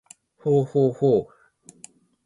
[0.39, 1.73] ほうほうほう